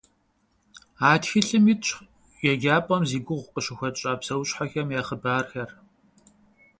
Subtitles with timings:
[1.09, 1.87] А тхылъым итщ
[2.51, 5.69] еджапӏэм зи гугъу къыщытхуащӏа псэущхьэхэм я хъыбархэр.